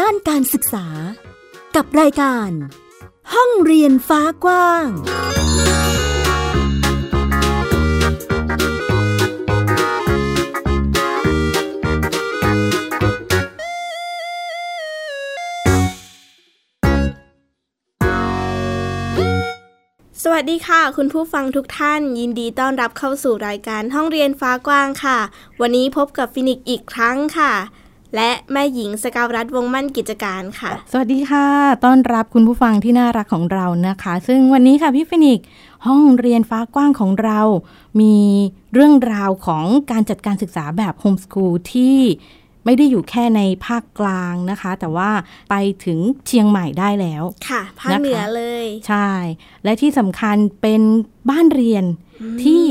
[0.00, 0.86] ด้านการศึกษา
[1.76, 2.50] กับรายการ
[3.34, 4.86] ห้องเรียนฟ้ากว้าง
[20.22, 25.18] สวัสดีค่ะ คุณผู้ฟังทุกท่าน ยินดีต้อนรับเข้าสู่รายการห้องเรียนฟ้ากว้างค่ะ
[25.60, 27.52] วันนี้พบกับฟินิกซ์อีกครั้งค่ะ
[28.14, 31.46] และแม่หญิงสกาวรัฐวงศ์มั่นกิจการค่ะ สวัสดีค่ะ
[31.84, 35.46] ต้อนรับคุณผู้ฟังที่น่ารักของเรานะคะ ซึ่งวันนี้ค่ะพี่ฟินิกซ์
[35.86, 37.40] ห้องเรียนฟ้ากว้างของเรา
[38.00, 38.16] มี
[38.74, 41.98] เรื่องราวของการจัดการศึกษาแบบ homeschool ที่
[42.64, 45.10] ไม่ได้อยู่แค่ในภาคกลางนะคะ แต่ว่า
[45.50, 45.54] ไป
[45.84, 49.10] ถึงเชียงใหม่ได้แล้วค่ะภาคนะคะเหนือเลย ใช่
[49.64, 50.80] และที่สำคัญเป็น
[51.30, 51.84] บ้านเรียน
[52.44, 52.64] ที่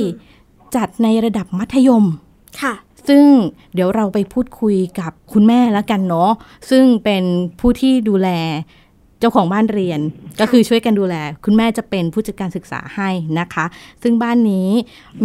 [0.76, 2.06] จัดในระดับมัธยม
[2.62, 2.74] ค่ะ
[3.08, 3.26] ซึ่ง
[3.74, 6.32] เดี๋ยวเราไปพูดคุยกับคุณแม่แล้วกันเนาะ
[6.70, 7.24] ซึ่งเป็น
[7.60, 8.30] ผู้ที่ดูแล
[9.20, 10.00] เจ้าของบ้านเรียน
[10.40, 13.66] ก็คือช่วยกันดูแล คุณแม่จะเป็นผู้จัดการศึกษาให้นะคะ
[14.04, 14.70] ซึ่งบ้านนี้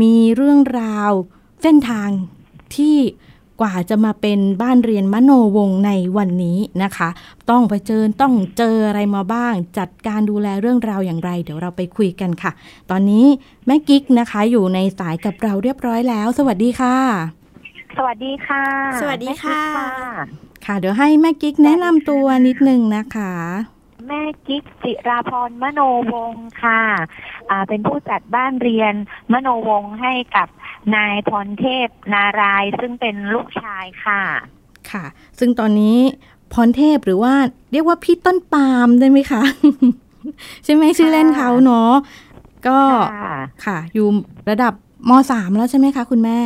[0.03, 1.11] มีเรื่องราว
[1.63, 2.09] เส้นทาง
[2.77, 2.99] ที่
[3.61, 7.09] กว่าจะมาเป็นบ้านเรียนมโนวงในวันนี้นะคะ
[7.51, 12.53] ต้องไปเจอต้องเจออะไรมาบ้าง จัดการดูแลเรื่องราวอย่างไร เดี๋ยวเราไปคุยกันค่ะ
[12.91, 13.27] ตอนนี้
[13.67, 17.42] แม่กิ๊กนะคะอยู่ในสายกับเราเรียบร้อยแล้ว สวัสดีค่ะ
[17.97, 18.65] สวัสดีค่ะ
[19.01, 23.35] สวัสดีค่ะแม่กิ๊กค่ะ เดี๋ยวให้แม่กิ๊กแนะนำตัวนิดนึงนะคะ
[24.09, 25.81] แม่กิ๊กจิราพรมโน
[26.13, 26.83] วงศ์ค่ะ
[27.51, 28.95] อ่าเป็นผู้จัดบ้านเรียน
[29.33, 30.49] มโนวงศ์ให้กับ
[30.95, 34.23] นายพรเทพนารายณ์ซึ่งเป็นลูกชายค่ะ
[34.91, 35.05] ค่ะ
[35.39, 35.99] ซึ่งตอนนี้
[36.53, 37.35] พรเทพหรือว่า
[37.73, 39.43] เรียกว่าพี่ต้นปาล์มได้ไหมคะ
[40.65, 41.93] ใช่ไหมชื่อเล่นเขาเนาะ
[42.67, 42.79] ก็
[43.15, 44.07] ค่ะค่ะอยู่
[44.51, 44.75] ระดับ
[45.09, 46.39] มสามแล้วใช่ไหมคะ คุณแม่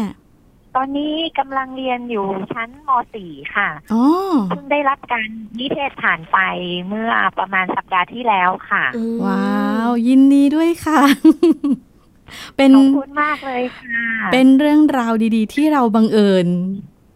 [0.76, 2.88] ตอนนี้กำลังเรียนอยู่ชั้นม
[3.22, 4.04] .4 ค่ะอ๋อ
[4.48, 5.28] เพิ่งได้รับการ
[5.58, 6.38] นิเทศผ่านไป
[6.88, 9.46] เมื่อประมาณสัปดาห์ที่แล้วค่ะอืมว้า
[9.88, 11.00] ว ยินดีด้วยค่ะ
[12.56, 16.46] เป็นขอบคุณมากเลยค่ะ เป็นเรื่องราวดีๆ ที่เราบังเอิญ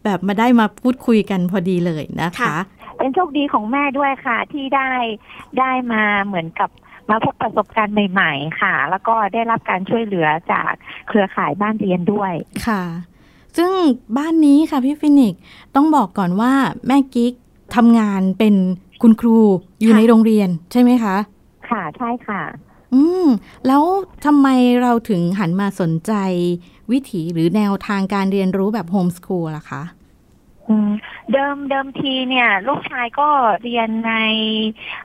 [0.04, 2.56] แบบมาได้มาพูดคุยกันพอดีเลยนะคะ
[2.98, 4.90] เป็นโชคดีของแม่ด้วยค่ะ ที่ได้
[5.58, 6.70] ได้มาเหมือนกับ
[7.10, 10.72] มาพบประสบการณ์ใหม่ ๆ ค่ะ แล้วก็ได้รับการช่วยเหลือจาก
[11.08, 12.32] เครือข่ายบ้านเรียนด้วย
[12.66, 12.82] ค่ะ
[13.56, 13.72] ซึ่ง
[14.18, 15.40] บ้านนี้ค่ะพี่ฟินิกซ์
[15.74, 16.52] ต้องบอกก่อนว่า
[16.86, 17.32] แม่กิ๊ก
[17.76, 18.54] ทำงานเป็น
[19.02, 19.38] คุณครู
[19.80, 21.16] อยู่ในโรงเรียนใช่ไหมคะ
[21.70, 22.42] ค่ะใช่ค่ะ
[22.94, 23.26] อืม
[23.66, 23.82] แล้ว
[24.24, 24.48] ทำไม
[24.82, 26.12] เราถึงหันมาสนใจ
[26.92, 29.82] วิถีหรือแนวทางการเรียนรู้แบบโฮมสคูลล่ะคะ
[30.68, 30.90] อืม
[31.32, 33.28] เดิมเดิมทีเนี่ย ลูกชายก็
[33.62, 34.12] เรียนใน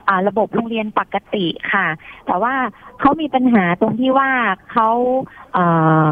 [0.08, 1.86] อ่าระบบโรงเรียนปกติค่ะ
[2.26, 2.54] แต่ว่า
[3.00, 4.30] เขามีปัญหาตรงที่ว่า
[4.72, 4.88] เขา
[5.52, 5.64] เอ่
[6.02, 6.04] อ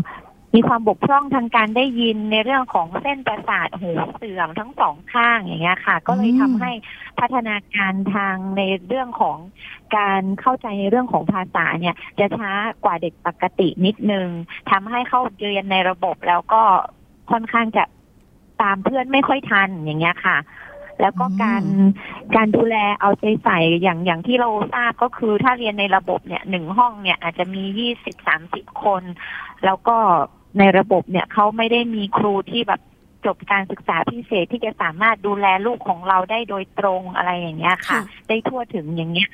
[0.54, 6.72] มีความบกพร่องทางการได้ยินในเรื่องของเส้นประสาทหูเสื่อมทั้งสองข้างอย่างเงี้ยค่ะ ก็เลยอืมทำให้
[7.20, 9.38] พัฒนาการทางในเรื่องของ
[9.96, 12.52] การเข้าใจในเรื่องของภาษาเนี่ย จะช้า
[12.84, 14.28] กว่าเด็กปกตินิดนึง
[14.70, 16.62] ทำให้เข้าเรียนในระบบแล้วก็
[17.30, 17.84] ค่อนข้างจะ
[18.62, 20.36] ตามเพื่อนไม่ค่อยทันอย่างเงี้ยค่ะ
[21.00, 21.90] แล้วก็การอืม
[22.36, 29.02] การดูแลเอาใจใส่อย่างอย่างที่เราทราบก็คือถ้าเรียนในระบบเนี่ยหนึ่งห้องเนี่ยอาจจะมียี่สิบสามสิบคน
[29.64, 29.96] แล้วก็
[30.58, 32.80] ในระบบเนี่ยเขาไม่ได้มีครูที่แบบ
[33.26, 39.28] จบการศึกษาพิเศษที่จะสามารถดูแลลูกของเราได้โดยตรงอะไรอย่างเงี้ยค่ะค่ะได้ทั่วถึงอย่างเงี้ย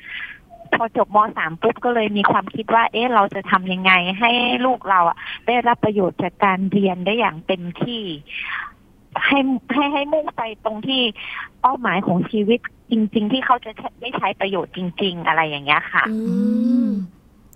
[0.73, 4.31] พอจบมสามปุ๊บก็เลยมีความคิดว่า เอ๊ะ เราจะทำยังไงให้
[4.65, 5.17] ลูกเราอะ
[5.47, 8.03] ได้รับประโยชน์จากการเรียนได้อย่างเต็มที่
[9.25, 9.39] ให้
[9.73, 11.01] ให้ให้มุ่งไปตรงที่
[11.61, 12.59] เป้าหมายของชีวิต
[12.91, 13.71] จริง ๆ ที่เขาจะ
[14.01, 16.35] ได้ใช้ประโยชน์จริง ๆ อะไรอย่างเงี้ยค่ะอือื
[16.85, 16.89] มม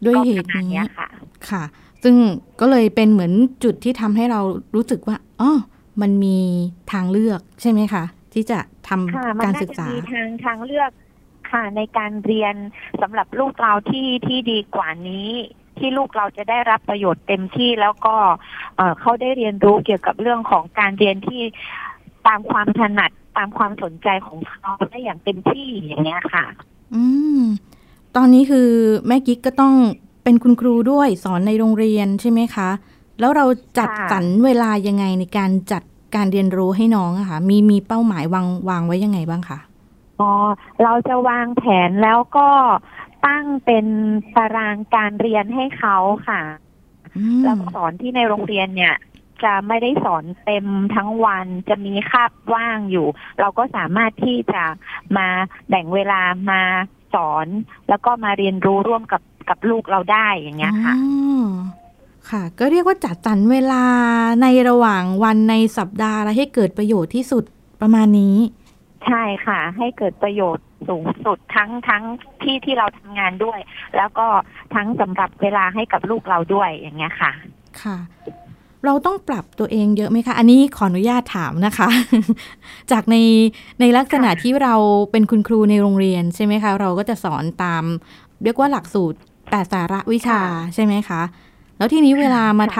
[0.05, 1.07] ด้วยก็เหประตุมาณนี้เนี้ยค่ะ
[1.49, 1.63] ค่ะ
[2.07, 2.17] ซึ่ง
[2.59, 3.33] ก็เลยเป็นเหมือน
[3.63, 4.41] จุดที่ทำให้เรา
[4.75, 5.51] รู้สึกว่าอ๋อ
[6.01, 6.37] มันมี
[6.91, 10.91] ทางเลือกใช่ไหมคะ ที่จะทค่ะำมันการน่าศึกจะษามีทางทางเลือก
[11.51, 12.55] ค่ะในการเรียน
[13.01, 15.29] สำหรับลูกเราที่ที่ดีกว่านี้
[15.77, 18.15] ที่ลูกเราจะได้รับประโยชน์เต็มที่แล้วก็
[18.75, 21.41] เอ่อเขาได้เรียนรู้เกี่ยวกับเรื่องของการเรียนที่
[22.27, 26.45] ตามความถนัดตามความสนใจของเขาได้อย่างเต็มที่อย่างเงี้ยค่ะ
[26.93, 27.03] อื
[27.39, 27.41] ม
[28.15, 28.69] ตอนนี้คือ
[29.07, 29.73] แม่กิ๊กก็ต้อง
[30.25, 32.69] เป็นคุณครูด้วยสอนในโรงเรียนใช่ไหมคะ
[33.19, 33.45] แล้วเรา
[33.77, 35.83] จัดค่ะสรรเวลายังไงในการจัด
[36.15, 39.59] การเรียนรู้ให้น้องอะคะมีมีเป้าหมายวางวางไว้ยังไงบ้างคะ
[40.19, 40.31] อ๋อ
[40.83, 42.49] เราจะวางแผนแล้วก็
[43.27, 43.85] ตั้งเป็น
[44.35, 45.97] ตารางการเรียนให้เขา
[46.27, 46.41] ค่ะ
[47.17, 48.95] อืมแล้วสอนที่ในโรงเรียนเนี่ย
[49.43, 53.07] จะไม่ได้สอนเต็มทั้งวันจะมีคาบว่างอยู่
[53.39, 54.63] เราก็สามารถที่จะ
[55.17, 55.27] มา
[55.69, 56.21] แบ่งเวลา
[56.51, 56.61] มา
[57.13, 57.47] สอน
[57.89, 61.09] แล้วก็มาเรียนรู้ร่วมกับ กับลูกเราได้อย่างเงี้ยค่ะอ๋
[61.41, 61.45] อ
[62.29, 63.83] ค่ะ ก็เรียกว่าจัดสรรเวลา
[64.41, 67.43] ในระหว่างวันในสัปดาห์และให้เกิดประโยชน์ที่สุด
[67.81, 68.37] ประมาณนี้
[69.05, 72.03] ใช่ค่ะ ให้เกิดประโยชน์สูงสุดทั้งทั้ง
[72.43, 73.59] ที่ที่เราทำงานด้วย
[73.97, 74.27] แล้วก็
[74.75, 77.31] ทั้งสำหรับเวลาให้กับลูกเราด้วยอย่างเงี้ยค่ะ
[77.81, 77.97] ค่ะ
[78.85, 81.87] เราต้องปรับตัวเองเยอะไหมคะ อันนี้ขออนุญาตถามนะคะ
[82.91, 83.15] จากใน
[83.79, 84.75] ในลักษณะค่ะที่เรา
[85.11, 87.83] เป็นคุณครูในโรงเรียนใช่ไหมคะ เราก็จะสอนตาม
[88.43, 89.19] เรียกว่าหลักสูตร
[89.49, 90.39] แปดสาระวิชา
[90.75, 91.21] ใช่ไหมคะ
[91.77, 92.79] แล้วทีนี้เวลามาท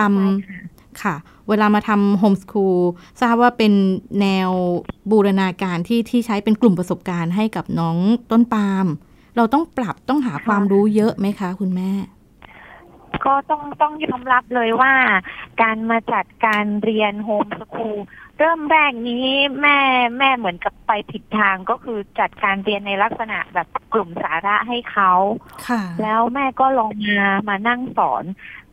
[0.50, 1.16] ำค่ะ
[1.50, 2.80] เวลามาทำโฮมสคูล
[3.22, 3.74] ทราบว่าเป็น
[4.22, 4.50] แนว
[5.12, 7.98] บูรณาการที่ที่ใช้เป็นกลุ่มประสบการณ์ให้กับน้อง
[8.32, 8.86] ต้นปาล์ม
[9.36, 11.92] เราต้องปรับต้องหาความรู้เยอะไหมคะ คุณแม่
[13.26, 14.94] ก็ต้องต้องยอมรับเลยว่า
[15.62, 17.96] การมาจัดการเรียนโฮมสคูล
[18.38, 19.28] เริ่มแรกนี้
[19.62, 19.78] แม่
[20.18, 25.12] แม่เหมือนกับไปผิดทางก็คือจัดการเรียนในลักษณะแบบกลุ่มสาระให้เขา
[25.68, 28.24] ค่ะแล้วแม่ก็ลองมามานั่งสอน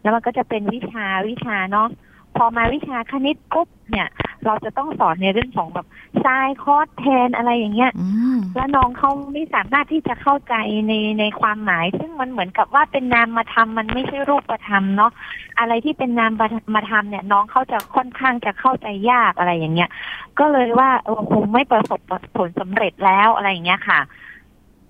[0.00, 1.88] แล้วมันก็จะเป็นวิชาวิชาเนาะ
[2.37, 4.08] พอมาวิชาคณิตปุ๊บเนี่ย
[4.46, 5.87] เราจะต้องสอนในเรื่องของแบบ
[6.20, 10.55] ไซน์คอสแทนอะไรอย่างเงี้ยอืมแล้วน้องเขาไม่สามารถที่จะเข้าใจ
[10.88, 15.12] ในในความหมาย ซึ่งมันเหมือนกับว่าเป็นนามมาทำมันไม่ใช่รูปธรรมเนาะ
[15.58, 16.32] อะไรที่เป็นนาม
[16.75, 19.90] มาทำเนี่ย น้องเขาจะค่อนข้างจะเข้าใจยากอะไรอย่างเงี้ย
[20.38, 22.00] ก็เลยว่าเออคงไม่ประสบ
[22.37, 24.00] ผลสำเร็จแล้วอะไรอย่างเงี้ยค่ะ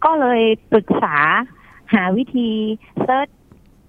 [0.04, 0.42] ก็เลย
[0.72, 1.16] ปรึกษา
[1.94, 2.50] หาวิธี
[3.02, 3.28] เซิร์ช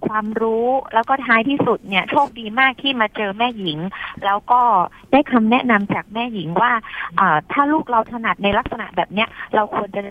[0.08, 3.80] ความรู้ แล้วก็ท้ายที่สุดเนี่ยโชคดีมากที่มาเจอแม่หญิง
[4.26, 4.62] แล้วก็
[5.12, 6.72] ได้คำแนะนำจากแม่หญิงว่า
[7.20, 10.02] อ่าถ้าลูกเราถนัดในลักษณะแบบเนี้ยเราควรจะ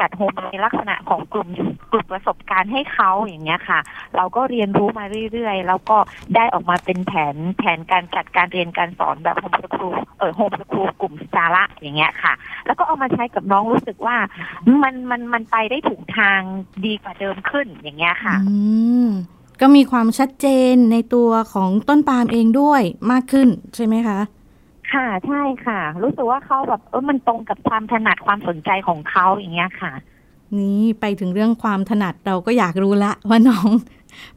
[0.00, 1.48] จัดโฮมในลักษณะของกลุ่ม
[1.92, 3.80] กลุ่มประสบการณ์ให้เขาอย่างเงี้ยค่ะ
[4.16, 5.96] เราก็เรียนรู้มาเรื่อยๆ แล้วก็
[6.34, 12.32] ได้ออกมาเป็นแผนแผนการจัดการเรียนการสอนแบบโฮมสคูลเออโฮมสคูลกลุ่มสาระอย่างเงี้ยค่ะ
[12.66, 14.16] แล้วก็เอามาใช้กับน้องรู้สึกว่า
[14.82, 16.40] มันมันมันไปได้ถูกทาง
[16.86, 18.56] ดีกว่าเดิมขึ้นอย่างเงี้ยค่ะ อื
[19.08, 19.10] ม
[19.60, 24.18] ก็มีความชัดเจนในตัวของต้นปาล์มเองด้วยมากขึ้นใช่ไหมคะ
[24.92, 29.92] ค่ะใช่ค่ะ รู้สึกว่าเขาแบบเออมันตรงกับความถนัดความสนใจของเขาอย่างเงี้ยค่ะ
[30.58, 33.68] นี่ไปถึงเรื่องความถนัดเราก็อยากรู้ละว่าน้อง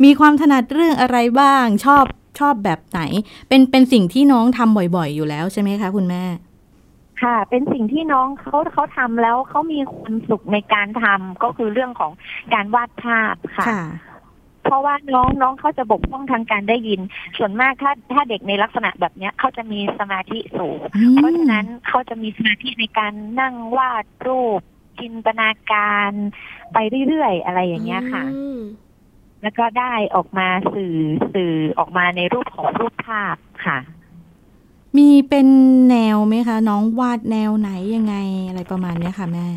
[0.03, 2.05] มีความถนัดเรื่องอะไรบ้างชอบ
[2.39, 3.01] ชอบแบบไหน
[3.47, 6.23] เป็นเป็นสิ่งที่น้องทำบ่อยๆ อยู่แล้วใช่ไหมคะ คุณแม่
[7.21, 12.11] ค่ะ เป็นสิ่งที่น้องเขาเขาทำแล้วเขามีความสุขในการทำก็คือเรื่องของ
[12.53, 13.83] การวาดภาพค่ะค่ะ
[14.67, 16.99] เพราะว่าน้องน้องเขาจะบกพร่องทางการได้ยิน
[17.37, 24.61] ส่วนมากถ้าถ้าเด็กในลักษณะแบบเนี้ยเขาจะมีสมาธิสูงอืมเพราะฉะนั้นเขาจะมีสมาธิในการนั่งวาดรูป
[24.99, 26.11] จินตนาการ
[26.73, 26.77] ไป
[27.07, 28.59] เรื่อยๆ อะไรอย่างเงี้ยค่ะอืม
[29.43, 30.95] แล้วก็ได้ออกมาสื่อ
[31.33, 33.35] สื่อออกมาในรูปของรูปภาพ
[33.65, 33.77] ค่ะ
[34.97, 35.47] มีเป็น
[35.89, 38.15] แนวไหมคะ น้องวาดแนวไหนยังไง
[38.47, 39.47] อะไรประมาณเนี้ยค่ะแม่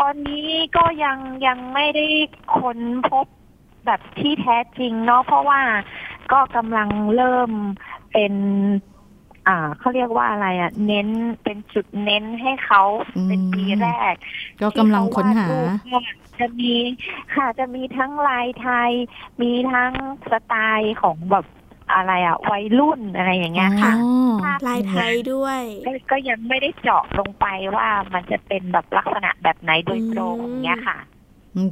[0.00, 2.06] ตอนนี้ก็ยังยังไม่ได้
[2.56, 2.78] ค้น
[3.10, 3.26] พบ
[3.86, 5.60] แบบที่แท้จริงเนาะเพราะว่า
[6.32, 7.50] ก็กำลังเริ่ม
[8.12, 8.32] เป็น
[9.48, 11.08] อ่าเขาเรียกว่าอะไรอะ่ะ เน้น
[11.42, 12.82] เป็นจุดเน้นให้เขา
[13.16, 14.14] อืมเป็นปีแรก
[14.60, 15.48] ก็กำลังค้นหา
[15.84, 16.72] ที่เขวดรูปจะมี
[17.34, 18.92] ค่ะจะมีทั้งลายไทย
[19.42, 19.92] มีทั้ง
[20.30, 21.46] สไตล์ของแบบ
[21.94, 27.46] อะไรอะ่ะวัยรุ่นอะไรอย่างเงี้ยค่ะอ๋อภาพลายไทยด้วยก็ก็ยังไม่ได้เจาะลงไป
[27.76, 31.15] ว่ามันจะเป็นแบบลักษณะแบบไหนโดยตรงอย่างเงี้ยค่ะอืม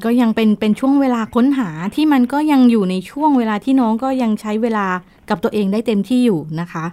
[0.05, 4.87] ก็ยังเป็นเป็นช่วงเวลาค้นหาที่มันก็ยังอยู่ในช่วงเวลาที่น้องก็ยังใช้เวลา
[5.29, 6.87] กับตัวเองได้เต็มที่อยู่นะคะ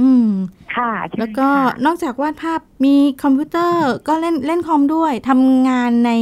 [0.00, 0.28] อืม
[0.76, 6.12] ค่ะใช่แล้วก็ค่ะนอกจากวาดภาพมีคอมพิวเตอร์ก็เล่นเล่นคอมด้วยทำงานใน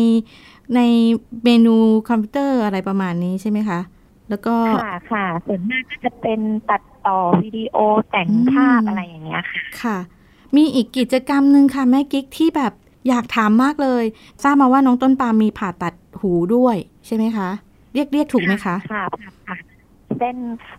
[0.75, 0.81] ใน
[1.45, 1.77] เมนู
[2.09, 3.81] คอมพิวเตอร์อะไรประมาณนี้ใช่ไหมคะ
[4.31, 7.77] แล้วก็ ค่ะค่ะส่วนมากก็จะเป็นตัดต่อวิดีโอ
[8.11, 9.99] แต่งภาพอืมอะไรอย่างเงี้ยค่ะ ค่ะ
[10.57, 12.73] มีอีกกิจกรรมหนึ่งค่ะแม่กิ๊กที่แบบ
[13.09, 14.05] อยากถามมากเลย
[14.43, 17.49] ทราบมาว่าน้องต้นปามมีผ่าตัดหูด้วย ใช่ไหมคะ
[17.95, 19.05] เรียกเรียกถูกไหมคะค่ะ
[19.49, 19.57] ค่ะ
[20.19, 20.37] เส้น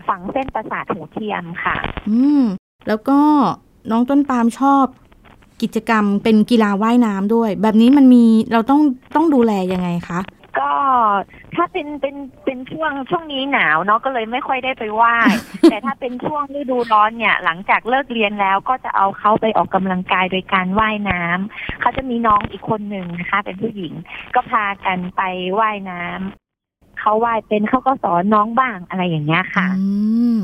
[0.08, 1.76] ฝังเส้นประสาทหูเทียมค่ะ
[2.10, 2.44] อืม
[2.88, 3.20] แล้วก็
[3.92, 4.86] น้องต้นปามชอบ
[5.62, 8.82] กิจกรรมเป็นกีฬาว่ายน้ำด้วย แบบนี้มันมีเราต้อง
[9.16, 10.20] ต้องดูแลยังไงคะ
[10.60, 10.72] ก็
[11.56, 15.34] ถ้าเป็นเป็นเป็นช่วงช่วงนี้หนาวเนาะก็เลยไม่ค่อยได้ไปว่าย
[15.70, 23.94] แต่ถ้าเป็นช่วงฤดูร้อนเนี่ย หลังจากเลิกเรียนแล้วก็จะเอาเขาไปออกกำลังกายโดยการว่ายน้ำเขาจะมีน้องอีกคนหนึ่งนะคะ เป็นผู้หญิง
[24.36, 25.22] ก็พากันไป
[25.60, 29.86] ว่ายน้ำเขาว่ายเป็นเขาก็สอนน้องบ้างอะไรอย่างเงี้ยค่ะ อื
[30.36, 30.38] ม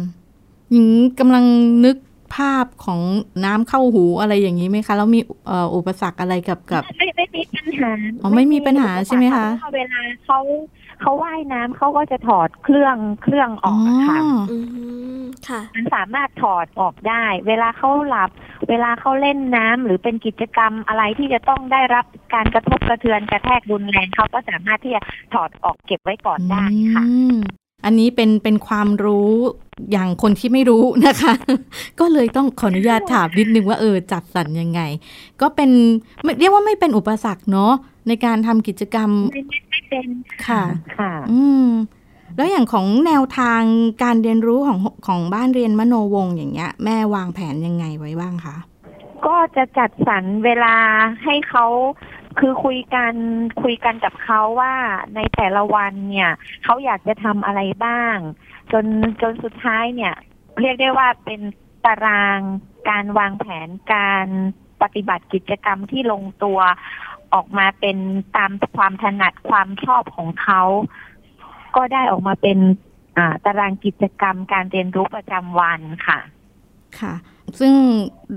[0.72, 0.90] หญิง
[1.20, 1.44] กำลัง
[1.86, 1.98] นึก
[2.36, 3.00] ภาพของ
[3.46, 10.40] น้ำเข้าหูอะไรอย่างนี้ไหมคะ แล้วมีเอ่ออุปสรรคอะไรกับกับ ไม่ไม่มีปัญหาอ๋อไม่มีปัญหาใช่ไหมคะเพราว่าเวลาเขา
[11.02, 14.20] เขาว่ายน้ำเขาก็จะถอดเครื่องเครื่องออกอะค่ะ
[14.52, 14.58] อื
[15.20, 18.30] มค่ะมันสามารถถอดออกได้ เวลาเขาหลับ
[18.70, 25.02] เวลาเขาเล่นน้ำหรือเป็นกิจกรรมอะไรที่จะต้องได้รับการกระทบกระเทือนกระแทกรุนแรงเขาก็สามารถที่จะ
[25.34, 27.36] ถอดออกเก็บไว้ก่อนได้ค่ะอืม
[27.86, 29.32] อันนี้เป็นเป็นความรู้
[29.92, 31.34] อย่างคนที่ไม่รู้นะคะ
[32.00, 34.82] ก็เลยต้องขออนุญาตถามนิดนึงว่าเออจัดสรรยังไง
[35.42, 35.70] ก็เป็น
[36.24, 37.74] ไม่เรียกว่าไม่เป็นอุปสรรคเนาะ
[38.08, 40.08] ในการทำกิจกรรมไม่ไม่ไม่เป็น
[40.48, 40.64] ค่ะ
[40.98, 41.68] ค่ะ อืม
[42.38, 43.62] แล้วอย่างของแนวทาง
[44.04, 48.56] การเรียนรู้ของของบ้านเรียนมโนวงศ์อย่างเงี้ย แม่วางแผนยังไงไว้บ้างคะ
[49.26, 50.76] ก็จะจัดสรรเวลา
[51.24, 51.66] ให้เขา
[52.40, 53.14] คือคุยกัน
[53.62, 54.74] คุยกันกับเขาว่า
[55.16, 56.32] ในแต่ละวันเนี่ย
[56.64, 58.16] เขาอยากจะทำอะไรบ้าง
[58.72, 58.86] จน
[59.22, 60.14] จนสุดท้ายเนี่ย
[60.62, 61.42] เรียกได้ว่าเป็น
[61.86, 62.40] ตาราง
[62.90, 64.28] การวางแผนการ
[64.82, 66.60] ปฏิบัติกิจกรรมที่ลงตัว
[67.34, 67.98] ออกมาเป็น
[68.38, 70.62] ตามความถนัดความชอบของเขา
[71.76, 72.58] ก็ได้ออกมาเป็น
[73.18, 76.20] อ่าตารางกิจกรรมการเรียนรู้ประจำวันค่ะ
[77.00, 77.14] ค่ะ
[77.60, 77.74] ซึ่ง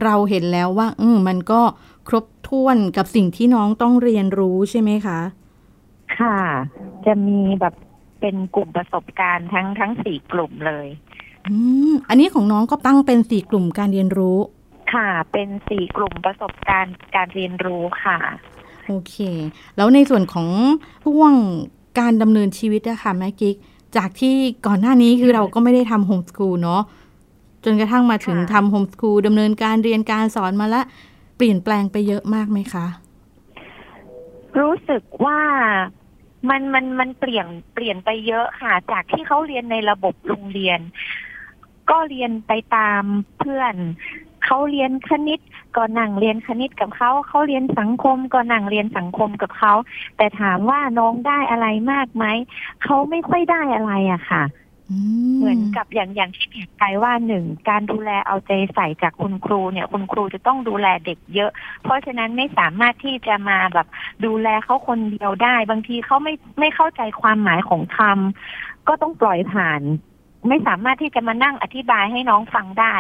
[0.02, 1.60] เราเห็นแล้วว่าเออมันก็
[2.08, 5.20] ครบถ้วนกับสิ่งที่น้องต้องเรียนรู้ใช่ไหมคะ
[6.18, 6.38] ค่ะ
[7.06, 7.74] จะมีแบบ
[8.26, 10.86] เป็นกลุ่มประสบการณ์ทั้งทั้งสี่กลุ่มเลย
[11.48, 11.54] อื
[11.90, 14.38] มอันนี้ของน้องก็ตั้งเป็นสี่กลุ่มการเรียนรู้
[14.92, 18.18] ค่ะ เป็นสี่กลุ่มประสบการณ์การเรียนรู้ค่ะ
[18.86, 19.14] โอเค
[19.76, 20.48] แล้วในส่วนของ
[21.02, 21.34] พ่วง
[22.00, 23.56] การดำเนินชีวิตอะค่ะแม่กิ๊ก
[23.96, 24.34] จากที่
[24.66, 26.82] ก่อนหน้านี้คือเราก็ไม่ได้ทำโฮมสกูลเนาะ
[27.64, 30.82] จนกระทั่งมาถึงค่ะทำโฮมสกูลดำเนินการเรียนการสอนมาละ
[31.36, 32.86] เปลี่ยนแปลงไปเยอะมากไหมคะ
[34.60, 35.40] รู้สึกว่า
[36.48, 40.80] มันมันมันเปลี่ยนเปลี่ยนไปเยอะค่ะ จากที่เขาเรียนในระบบโรงเรียน
[41.90, 43.02] ก็เรียนไปตาม
[43.38, 43.74] เพื่อน
[44.44, 45.40] เขาเรียนคณิต
[45.76, 49.72] ก็นั่งเรียนคณิตกับเขาเขาเรียนสังคมก็นั่งเรียนสังคมกับเขา
[50.16, 52.24] แต่ถามว่าน้องได้อะไรมากไหม
[52.84, 54.42] เขาไม่ค่อยได้อะไรอะค่ะ
[55.36, 61.50] เหมือนกับอย่างอย่างที่เห็นไปว่าหนึ่งการดูแลเอาใจใส่จากคุณครูเนี่ยคุณครูจะต้องดูแลเด็กเยอะ
[61.82, 63.86] เพราะฉะนั้นไม่สามารถที่จะมาแบบ
[64.24, 69.82] ดูแลเขาคนเดียวได้ บางทีเขาไม่ไม่เข้าใจความหมายของคำก็ต้องปล่อยผ่าน
[70.48, 72.94] ไม่สามารถที่จะมานั่งอธิบายให้น้องฟังได้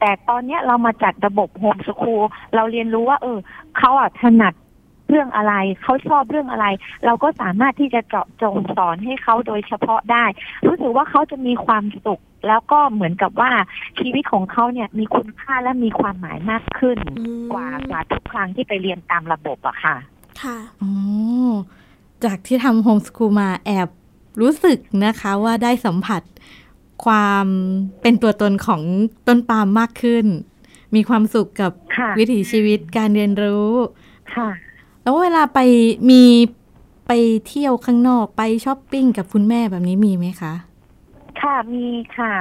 [0.00, 2.22] แต่ตอนเนี้ยเรามาจัดระบบโฮมสคูล
[2.54, 3.38] เราเรียนรู้ว่า เออ
[3.78, 4.54] เขาอะถนัด
[5.08, 6.66] เรื่องอะไร เขาชอบเรื่องอะไร
[7.04, 10.24] เราก็สามารถที่จะเจาะจงสอนให้เขาโดยเฉพาะได้
[10.66, 13.50] รู้สึกว่าเขาจะมีความสุข แล้วก็เหมือนกับว่า
[13.98, 19.96] ชีวิตของเขาเนี่ยมีคุณค่าและมีความหมายมากขึ้นอืมกว่ากว่าทุกครั้งที่ไปเรียนตามระบบอะค่ะ
[20.42, 20.90] ค่ะอ๋อ
[22.24, 23.88] จากที่ทำ homeschool มาแอบ
[24.40, 26.22] รู้สึกนะคะว่าได้สัมผัส
[27.04, 27.46] ความ
[28.02, 28.82] เป็นตัวตนของ
[29.28, 30.26] ต้นปาล์มมากขึ้น
[30.94, 33.70] มีความสุขกับค่ะวิถีชีวิตการเรียนรู้
[34.34, 34.48] ค่ะ
[35.08, 35.60] แล้วเวลาไป
[36.10, 36.22] มี
[37.06, 37.12] ไป
[37.48, 40.54] เที่ยวข้างนอกไปช้อปปิ้งกับคุณแม่แบบนี้มีไหมคะ
[41.40, 41.86] ค่ะมี
[42.18, 42.34] ค่ะ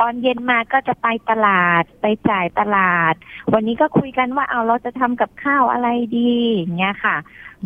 [0.00, 3.14] ตอนเย็นมาก็จะไปตลาดไปจ่ายตลาด
[3.52, 7.16] วันนี้ก็คุยกันว่าเอาเราจะทำกับข้าวอะไรดีอย่างเงี้ยค่ะ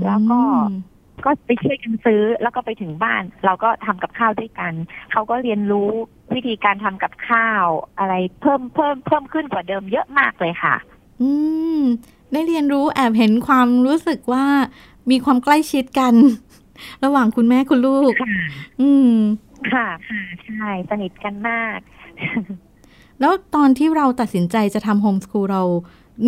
[0.04, 0.76] แล้วก็อืม
[1.24, 4.72] ก็ไปช่วยกันซื้อแล้วก็ไปถึงบ้าน เราก็ทำกับข้าวด้วยกัน
[5.12, 5.90] เขาก็เรียนรู้
[6.34, 7.66] วิธีการทำกับข้าว
[7.98, 10.74] อะไรเพิ่มเพิ่มเพิ่มขึ้นกว่าเดิมเยอะมากเลยค่ะ
[11.22, 11.30] อื
[11.80, 11.82] ม
[12.32, 14.44] ได้เรียนรู้แอบเห็นความรู้สึกว่า
[15.10, 16.14] มีความใกล้ชิดกัน
[17.04, 18.30] ระหว่างคุณแม่คุณลูกค่ะ
[18.80, 19.12] อืม
[19.72, 21.78] ค่ะค่ะใช่สนิทกันมาก
[23.20, 25.62] แล้วตอนที่เราตัดสินใจจะทำโฮมสคูลเรา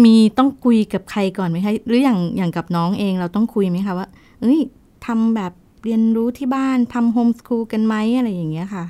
[0.04, 4.08] มีต้องคุยกับใครก่อนไหมคะ หรืออย่างอย่างกับน้องเองเราต้องคุยไหมคะว่า
[4.40, 4.58] เอ้ย
[5.06, 5.52] ทำแบบ
[5.84, 8.84] เรียนรู้ที่บ้านทำโฮมสคูลกันไหมอะไรอย่างเงี้ยค่ะ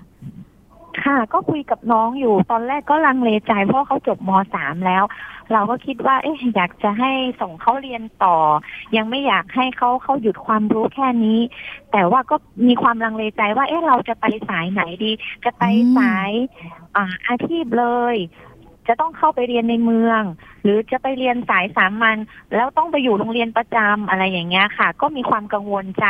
[1.05, 5.03] ค่ะ ก็คุยกับน้องอยู่ตอนแรกก็ลังเลใจเพราะเขาจบมสามแล้ว
[5.53, 8.37] เราก็คิดว่าเอ๊ะอยากจะให้ส่งเขาเรียนต่อ
[8.97, 11.41] ยังไม่อยากให้เขาเขาหยุดความรู้แค่นี้
[11.93, 12.37] แต่ว่าก็
[12.69, 15.13] มีความลังเลใจว่าเอ๊ะเราจะไปสายไหนดี
[15.45, 16.31] จะไปอืมสาย
[16.97, 18.17] อ่าอาชีพเลย
[18.89, 20.23] จะต้องเข้าไปเรียนในเมือง
[20.63, 22.17] หรือจะไปเรียนสายสามัญ
[22.55, 26.07] แล้วต้องไปอยู่โรงเรียนประจำอะไรอย่างเงี้ยค่ะ ก็มีความกังวลใจ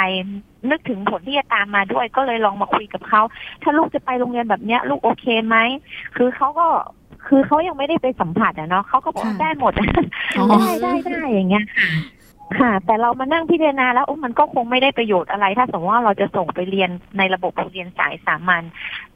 [0.71, 3.23] นึกถึงผลที่จะตามมาด้วยก็เลยลองมาคุยกับเขา
[3.62, 5.57] ถ้าลูกจะไปโรงเรียนแบบเนี้ย ลูกโอเคไหม
[6.16, 6.66] คือเขาก็
[7.27, 9.73] คือเขายังไม่ได้ไปสัมผัสอะเนาะเขาก็บอกว่าค่ะได้หมด
[10.39, 12.19] อ๋อได้ได้ได้อย่างเงี้ยค่ะ
[12.59, 18.63] ค่ะ แต่เรามานั่งพิจารณาแล้วโอ้มันก็คงไม่ได้ประโยชน์อะไร ถ้าสมมติว่าเราจะส่งไปเรียนในระบบโรงเรียนสายสามัญ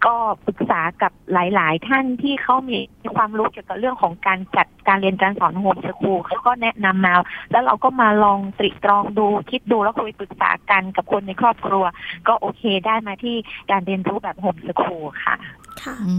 [0.04, 0.14] ก็
[0.46, 2.78] ปรึกษากับหลาย ๆ ท่านที่เขามี
[3.14, 7.14] ความรู้เกี่ยวกับเรื่องของการจัดการเรียนการสอนโฮมสคูลเขาก็แนะนำมา
[7.50, 11.84] แล้วเราก็มาลองตริตรองดูคิดดูแล้วคุยปรึกษากันกับคนในครอบครัว
[12.28, 13.36] ก็โอเคได้มาที่
[13.70, 15.34] การเรียนรู้แบบโฮมสคูลค่ะ
[15.82, 16.16] ค่ะอื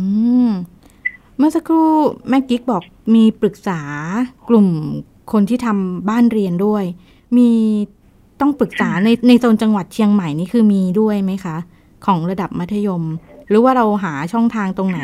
[0.50, 0.52] ม
[1.38, 1.88] เมื่อสักครู่
[2.30, 2.84] แม่กิ๊กบอก
[3.16, 3.80] มีปรึกษา
[4.50, 4.68] กลุ่ม
[5.32, 6.84] คนที่ทำบ้านเรียนด้วย
[7.38, 7.50] มี
[8.42, 11.58] ต้องปรึกษาในในโซนจังหวัดเชียงใหม่นี่คือมีด้วยไหมคะ
[12.06, 13.04] ของระดับมัธยม
[13.48, 15.02] หรือว่าเราหาช่องทางตรงไหน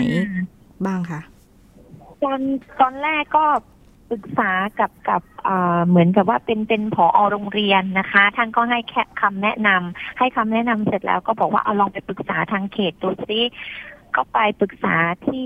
[0.85, 1.19] บ้างคะ
[2.23, 2.39] ตอน
[2.79, 3.45] ตอนแรกก็
[4.09, 5.21] ปรึกษากับกับ
[5.87, 13.39] เหมือนกับว่าเป็นเป็นผอโรงเรียนนะคะ ท่านก็ให้แค่คำแนะนำให้คำแนะนำเสร็จแล้วก็บอกว่าเอาลองไปปรึกษาทางเขตดูซิ
[14.15, 15.45] ก็ไปปรึกษาที่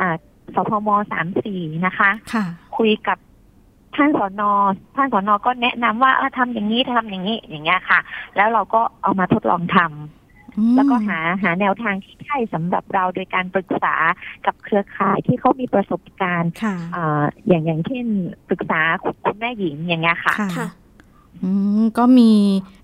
[0.00, 0.16] อ่า
[0.54, 2.44] สพมสามสี่นะคะค่ะ
[2.78, 3.18] คุยกับ
[3.96, 4.52] ท่านสอนอ
[4.96, 8.00] ท่านสอนอก็แนะนำว่าเออทำอย่างนี้ทำอย่างนี้อย่างเงี้ยค่ะ
[8.36, 13.94] แล้วเราก็เอามาทดลองทำอืมแล้วก็หาหาแนวทางที่ใช่สำหรับเราโดยการปรึกษา
[14.46, 18.06] กับเครือข่ายที่เขามีประสบการณ์ค่ะอ่าอย่างอย่างเช่น
[18.48, 20.68] ปรึกษาคุณแม่หญิงอย่างเงี้ยค่ะค่ะค่ะ
[21.42, 22.32] อืมก็มี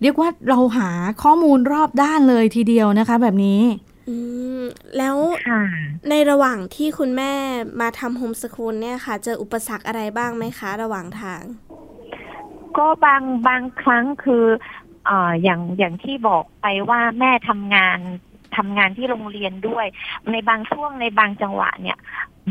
[0.02, 0.90] เรียกว่าเราหา
[1.22, 3.60] ข้อมูลรอบด้านเลยทีเดียวนะคะ แบบนี้
[4.08, 4.14] อื
[4.60, 4.62] ม
[4.98, 5.16] แล้ว
[5.48, 5.62] ค่ะ
[6.10, 7.32] ในระหว่างที่คุณแม่
[7.80, 11.42] มาทำโฮมสคูลเนี่ยค่ะ เจออุปสรรคอะไรบ้างไหมคะ ระหว่างทาง
[12.76, 14.44] ก็บางบางครั้งคือ
[15.06, 17.98] เอ่ออย่างอย่างที่บอกไปว่าแม่ทำงาน
[18.56, 19.86] ทำงานที่โรงเรียนด้วย
[20.32, 21.98] ในบางช่วงในบางจังหวะเนี่ย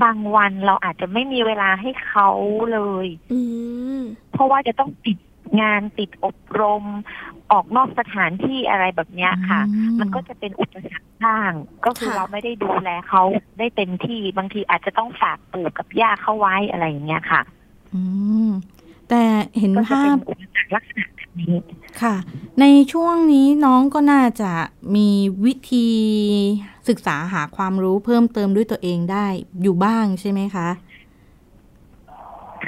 [0.04, 2.30] บางวันเราอาจจะไม่มีเวลาให้เขา
[2.74, 3.40] เลยอื
[3.98, 4.00] ม
[4.32, 5.18] เพราะว่าจะต้องติด
[5.62, 6.84] งานติดอบรม
[7.52, 11.52] ออกนอกสถานที่อะไรแบบเนี้ยค่ะอืมมันก็จะเป็นอุปสรรคบ้าง
[11.86, 13.24] ก็คือค่ะเราไม่ได้ดูแลเขา
[13.60, 17.42] ได้เต็มที่บางทีอาจจะต้องฝากปู่กับย่าเขาไว้อะไรอย่างเงี้ยค่ะ
[17.94, 18.02] อื
[18.48, 18.50] ม
[19.10, 19.24] แต่
[19.60, 21.56] เห็นก็จะภาเป็พนอุปสรรคลักษณะแบบนี้
[22.02, 22.16] ค่ะ
[22.60, 24.52] ในช่วงนี้น้องก็น่าจะ
[24.96, 25.10] มี
[25.46, 25.90] วิธี
[26.90, 29.26] ศึกษาหาความรู้เพิ่มเติมด้วยตัวเองได้
[29.62, 30.70] อยู่บ้างใช่ไหมคะ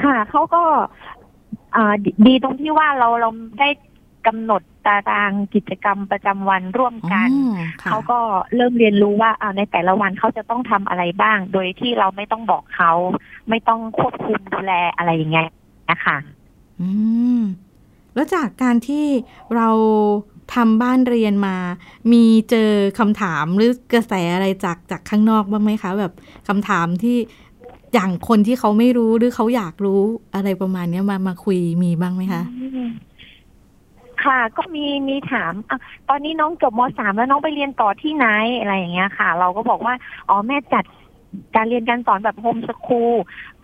[0.04, 0.88] ค่ะเขาก็อ่า
[1.96, 1.98] ด
[2.28, 3.70] ดีตรงที่ว่าเราเราได้
[4.28, 8.20] กำหนดตารางกิจกรรมประจำวันร่วมกันอ๋อค่ะเขาก็
[8.56, 12.92] เริ่มเรียนรู้ว่าอ่าในแต่ละวันเขาจะต้องทำอะไรบ้าง โดยที่เราไม่ต้องบอกเขา
[13.50, 15.50] ไม่ต้องควบคุมดูแลอะไรอย่างเงี้ย
[15.92, 16.18] นะคะ
[16.82, 16.90] อื
[17.40, 17.42] ม
[18.14, 19.06] แล้วจากการที่
[19.56, 19.70] เรา
[20.56, 21.56] ทำบ้านเรียนมา
[22.12, 26.14] มีเจอคำถามหรือกระแสอะไรจากจากข้างนอกบ้างไหมคะ แบบ
[26.48, 27.18] คำถามที่
[27.94, 30.02] อย่างคนที่เขาไม่รู้หรือเขาอยากรู้
[30.36, 32.44] อะไรประมาณเนี้ยมามาคุยมีบ้างไหมคะ
[34.24, 35.80] ค่ะก็มีมีถามอะ
[36.10, 38.28] ตอนนี้น้องจบมสามแล้วน้องไปเรียนต่อที่ไหน
[38.60, 39.94] อะไรอย่างเงี้ยค่ะ เราก็บอกว่า
[40.30, 40.84] อ๋อแม่จัด
[41.56, 43.14] การเรียนการสอนแบบโฮมสคูล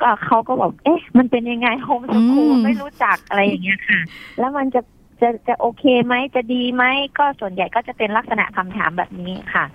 [0.02, 4.00] ก็เขาก็บอก เอ๊ะ มันเป็นยังไงโฮมสคูลอืมไม่รู้จักอะไรอย่างเงี้ยค่ะ
[4.40, 4.82] แล้วมันจะ
[5.22, 6.84] จะจะโอเคไหมจะดีไหม
[7.18, 9.66] ก็ส่วนใหญ่ก็จะเป็นลักษณะคำถามแบบนี้ค่ะ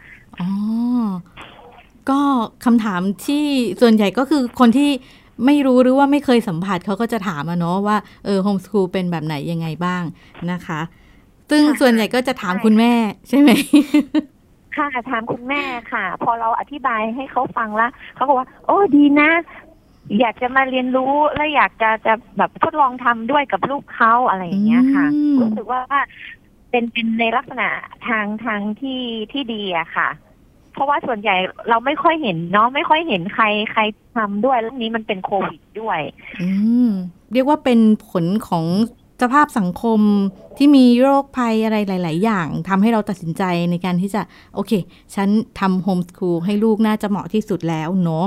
[0.40, 0.50] อ๋อ
[2.10, 2.20] ก็
[2.64, 3.44] คำถามที่
[3.80, 4.90] ส่วนใหญ่ก็คือคนที่
[5.46, 10.02] ไม่รู้หรือว่าไม่เคยสัมผัสเขาก็จะถามอะเนาะว่าเออโฮมสคูลเป็นแบบไหนยังไงบ้าง
[10.50, 10.80] นะคะ
[11.50, 12.92] ซึ่งค่ะส่วนใหญ่ก็จะถามใช่คุณแม่
[13.28, 13.50] ใช่ไหม
[14.76, 19.30] ค่ะถามคุณแม่ค่ะ พอเราอธิบายให้เขาฟังแล้วเขาก็ว่า โอ้ดีนะ
[20.20, 25.80] อยากจะมาเรียนรู้และอยากจะจะแบบทดลองทำด้วยกับลูกเขาอะไรอย่างเงี้ยค่ะอืมรู้สึกว่า
[26.70, 27.68] เป็นเป็นในลักษณะ
[28.08, 30.08] ทางทางที่ที่ดีอะค่ะ
[30.72, 31.36] เพราะว่าส่วนใหญ่
[31.68, 33.82] เราไม่ค่อยเห็นเนาะไม่ค่อยเห็นใครใคร
[34.16, 36.00] ทำด้วยแล้วนี้มันเป็นโควิดด้วย
[36.40, 36.50] อื
[36.86, 36.88] ม
[37.32, 38.64] เรียกว่าเป็นผลของ
[39.22, 40.00] สภาพสังคม
[40.56, 44.22] ที่มีโรคภัยอะไรหลาย ๆ อย่างทำให้เราตัดสินใจในการที่จะ
[44.54, 44.72] โอเค
[45.14, 45.28] ฉัน
[45.60, 48.26] ทำโฮมสคูลให้ลูกน่าจะเหมาะที่สุดแล้วเนาะ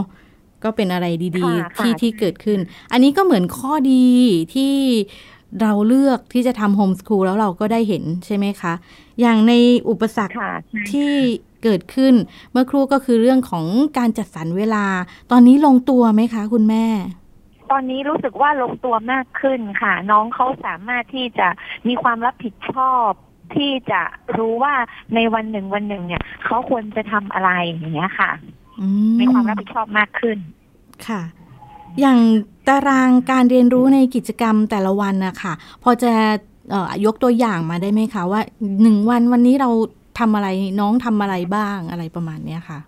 [0.63, 1.05] ก็เป็นอะไร
[1.37, 2.59] ดี ๆ ที่ที่เกิดขึ้น
[2.91, 4.05] อันนี้ก็เหมือนข้อดี
[4.53, 4.73] ที่
[5.61, 8.73] เราเลือกที่จะทำโฮมสคูลแล้วเราก็ได้เห็นใช่ไหมคะ
[9.21, 9.53] อย่างใน
[9.89, 11.11] อุปสรรคค่ะใช่ที่
[11.63, 12.13] เกิดขึ้น
[12.51, 13.65] เมื่อครู่ก็คือเรื่องของ
[13.97, 14.85] การจัดสรรเวลา
[15.31, 16.85] ตอนนี้ลงตัวไหมคะคุณแม่
[17.71, 21.47] ตอนนี้รู้สึกว่าลงตัวมากขึ้นค่ะ น้องเขาสามารถที่จะ
[21.87, 23.09] มีความรับผิดชอบ
[23.55, 24.01] ที่จะ
[24.37, 24.73] รู้ว่า
[25.15, 28.31] ในวันหนึ่งวันหนึ่งเนี่ยเขาควรจะทำอะไรอย่างเงี้ยค่ะ
[28.81, 28.87] อื
[29.19, 30.37] มีความรับผิดชอบมากขึ้น
[31.07, 31.21] ค่ะ
[32.01, 32.19] อย่าง
[32.67, 35.53] ตารางการเรียนรู้ในกิจกรรมแต่ละวันนะคะ
[35.83, 36.11] พอจะ
[36.73, 38.41] ออยกตัวอย่างมาได้ไหมคะ ว่า
[38.81, 39.69] หนึ่งวันวันนี้เรา
[40.19, 40.47] ทำอะไร
[40.79, 42.79] น้องทำอะไรบ้างอะไรประมาณเนี้ยค่ะ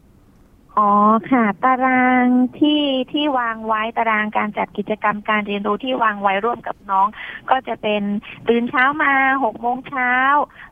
[0.80, 0.92] อ๋อ
[1.32, 2.26] ค่ะ ตาราง
[2.60, 7.08] ที่ที่วางไว้ตารางการจัดกิจกรรมการเรียนรู้ที่วางไว้ร่วมกับน้อง
[7.50, 8.02] ก็จะเป็น
[8.48, 9.14] ตื่นเช้ามา
[9.44, 10.12] หกโมงเช้า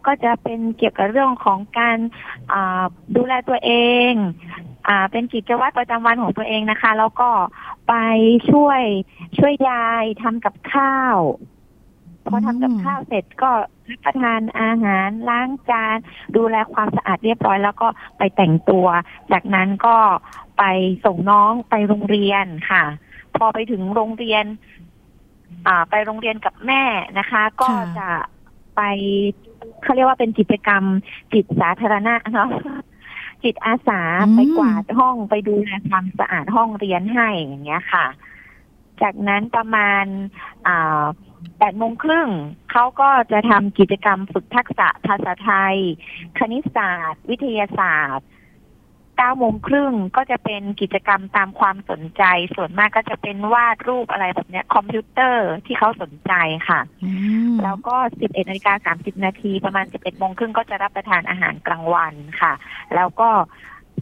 [0.05, 1.97] ก็จะเป็นเกี่ยวกับเรื่องของการ
[3.15, 3.71] ดูแลตัวเอ
[4.11, 4.13] ง
[4.87, 7.29] อ่า เป็นกิจวัตรประจำวันของตัวเองนะคะ แล้วก็
[7.87, 7.93] ไป
[8.51, 8.81] ช่วย
[9.37, 11.17] ช่วยยายทำกับข้าว
[12.27, 13.51] พอทำกับข้าวเสร็จก็
[13.89, 15.97] รับประทานอาหารล้างจาน
[16.35, 18.87] ดูแลความสะอาดเรียบร้อย แล้วก็ไปแต่งตัว
[19.31, 19.97] จากนั้นก็
[20.57, 20.63] ไป
[21.05, 22.83] ส่งน้องไปโรงเรียนค่ะ
[23.35, 24.45] พอไปถึงโรงเรียน
[25.67, 26.83] อ่า ไปโรงเรียนกับแม่
[27.19, 28.09] นะคะ ก็จะ
[28.75, 28.81] ไป
[29.83, 30.83] เขาเรียกว่าเป็นกิจกรรม
[31.33, 32.49] จิตสาธารณะเนาะ
[33.43, 38.05] จิตอาสาอืม ไปกวาดห้องไปดูแลความสะอาดห้องเรียนให้อย่างเงี้ยค่ะ
[39.01, 40.05] จากนั้นประมาณ
[40.67, 41.03] อ่า
[41.59, 42.29] แปดโมงครึ่ง
[42.71, 45.77] เขาก็จะทำกิจกรรมฝึกทักษะภาษาไทย
[46.37, 48.27] คณิตศาสตร์ วิทยาศาสตร์
[49.17, 52.23] เก้าโมงครึ่งก็จะเป็นกิจกรรมตามความสนใจ
[52.55, 56.33] ส่วนมากก็จะเป็นวาดรูปอะไรแบบเนี้ยคอมพิวเตอร์ที่เขาสนใจ
[56.69, 57.11] ค่ะอื
[57.51, 62.53] มแล้วก็ 11นาฬิกา30นาทีประมาณ 11โมงครึ่งก็จะรับประทานอาหารกลางวันค่ะ
[62.95, 63.29] แล้วก็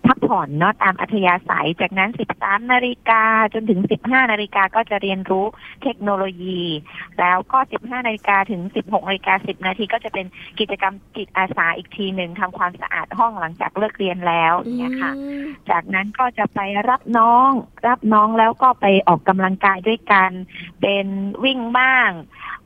[0.05, 2.09] พักผ่อนเนาะตามอัธยาศัย จากนั้น
[2.41, 5.45] 13 นาฬิกาจนถึง 15 นาฬิกาก็จะเรียนรู้
[5.83, 6.61] เทคโนโลยี
[7.19, 10.25] แล้วก็ 15 นาฬิกาถึง 16 นาฬิกา 10 นาทีก็จะเป็น
[10.59, 16.59] กิจกรรมจิตอาสาอีกทีหนึ่งทำความสะอาดห้องหลังจากเลิกเรียนแล้วอย่างเนี่ยค่ะอืมจากนั้นก็จะไป
[16.89, 17.51] รับน้อง
[17.87, 20.31] รับน้องแล้วก็ไปออกกำลังกายด้วยกัน
[20.81, 21.05] เป็น
[21.43, 22.09] วิ่งบ้าง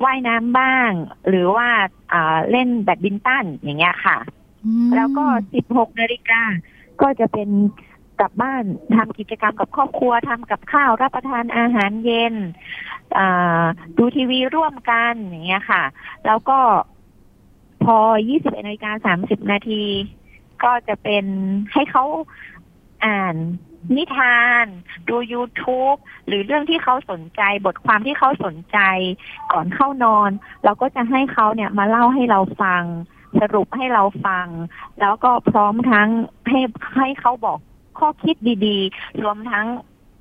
[0.03, 0.91] ว่ายน้ำบ้าง
[1.29, 1.69] หรือว่า
[2.13, 4.17] อ่าเล่นแบดมินตันอย่างเงี้ยค่ะ
[4.65, 5.23] อืมแล้วก็
[5.63, 6.41] 16 นาฬิกา
[7.01, 7.49] ก็จะเป็น
[8.19, 8.63] กลับบ้าน
[8.95, 12.33] ทำกิจกรรมกับครอบครัวทำกับข้าวรับประทานอาหารเย็น
[13.97, 15.83] ดูทีวีร่วมกันอย่างเงี้ยค่ะ
[16.25, 16.59] แล้วก็
[17.83, 17.97] พอ
[18.31, 19.83] 21นาฬิกา30 นาที
[20.63, 21.25] ก็จะเป็น
[21.73, 22.05] ให้เขา
[23.05, 23.35] อ่าน
[23.95, 24.65] นิทาน
[25.09, 28.77] ดู YouTube หรือเรื่องที่เขาสนใจบทความที่เขาสนใจ
[29.51, 30.29] ก่อนเข้านอน
[30.63, 32.83] เราก็จะให้เขาเนี่ยมาเล่าให้เราฟัง
[33.39, 34.47] สรุปให้เราฟัง
[35.01, 36.09] แล้วก็พร้อมทั้ง
[36.49, 36.59] ให้
[36.97, 37.59] ให้เขาบอก
[37.99, 39.67] ข้อคิดดีๆ รวมทั้ง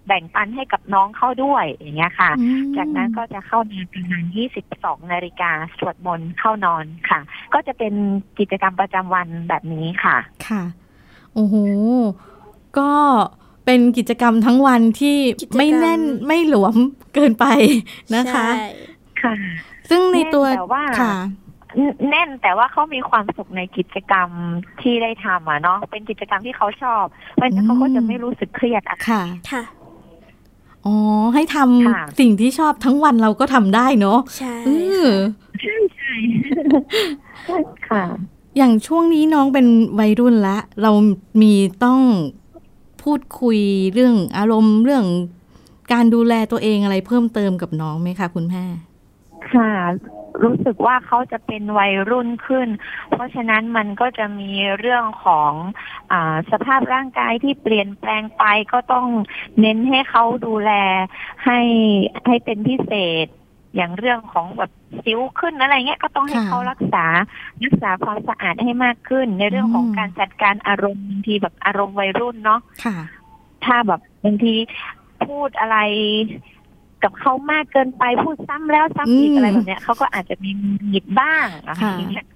[0.06, 4.24] แบ่งปันให้กับน้องเข้าด้วยอย่างเงี้ยค่ะอืมจากนั้นก็จะเข้านอนประมาณ
[4.66, 7.20] 22 นาฬิกาสวดมนต์เข้านอนค่ะ
[7.54, 7.94] ก็จะเป็น
[8.38, 10.16] กิจกรรมประจำวันแบบนี้ค่ะ
[10.48, 10.62] ค่ะ
[11.34, 11.54] โอ้โห
[12.78, 12.92] ก็
[13.64, 16.76] เป็นกิจกรรมทั้งวันที่กิจกรรมไม่แน่นไม่หลวม
[17.14, 17.46] เกินไป
[18.14, 18.66] นะคะใช่
[19.22, 19.34] ค่ะ
[19.90, 21.14] ซึ่งในตัวแน่นแต่ว่าค่ะ
[22.10, 24.28] แน่นแต่ว่าเขามีความสุขในกิจกรรม
[24.80, 29.62] ที่ได้ทำอะเนาะเป็นกิจกรรมที่เขาชอบเพราะฉะนั้นเขาก็จะไม่รู้สึกเครียดอะค่ะค่ะค่ะ
[30.86, 30.96] อ๋อ
[31.34, 34.70] ให้ทำค่ะสิ่งที่ชอบทั้งวันเราก็ทำได้เนาะใช่เอ
[35.06, 35.10] อ
[37.88, 38.04] ค่ะ
[38.56, 39.66] อย่างช่วงนี้น้องเป็น
[39.98, 40.92] วัยรุ่นละ เรา
[41.42, 41.52] มี
[41.84, 42.00] ต้อง
[43.02, 43.58] พูดคุย
[43.94, 45.04] เรื่องอารมณ์เรื่อง
[45.92, 48.64] การดูแลตัวเองอะไรเพิ่มเติมกับน้องไหมคะคุณแม่
[49.52, 49.72] ค่ะ
[50.42, 52.68] รู้สึกว่าเขาจะเป็นวัยรุ่นขึ้น
[53.10, 55.52] เพราะฉะนั้นมันก็จะมีเรื่องของ
[56.12, 59.06] อาสภาพร่างกายที่เปลี่ยนแปลงไปก็ต้อง
[59.60, 60.72] เน้นให้เขาดูแล
[61.44, 61.60] ให้
[62.26, 62.92] ให้เป็นพิเศ
[63.24, 63.26] ษ
[63.76, 64.70] อย่างเรื่องของแบบ
[65.02, 67.06] สิวขึ้นอะไรเงี้ยก็ต้องให้ค่ะเขารักษา
[67.64, 72.96] รักษาความสะอาดให้มากขึ้น ในเรื่องของอืมการจัดการอารมณ์บางทีแบบอารมณ์วัยรุ่นเนาะค่ะ
[73.64, 74.54] ถ้าแบบบางที
[75.26, 75.76] พูดอะไร
[77.04, 80.50] กับเขามากเกินไปพูดซ้ำแล้วซ้ำอีกอืมอะไรแบบเนี้ยเขาก็อาจจะมี
[80.88, 82.26] หงิดบ้างอะไรค่ะอย่างเงี้ย